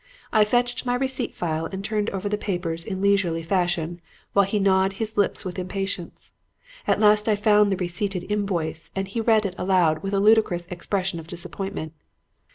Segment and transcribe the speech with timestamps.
[0.33, 4.01] I fetched my receipt file and turned over the papers in leisurely fashion
[4.33, 6.31] while he gnawed his lips with impatience.
[6.87, 10.65] At last I found the receipted invoice and he read it aloud with a ludicrous
[10.71, 11.93] expression of disappointment.